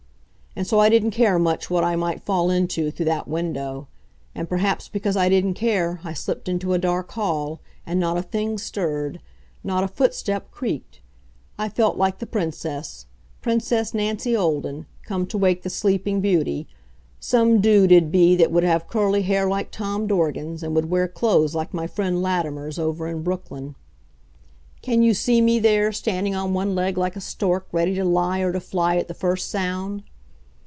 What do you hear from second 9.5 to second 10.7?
not a footstep